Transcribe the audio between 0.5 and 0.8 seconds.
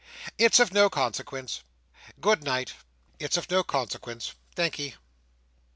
of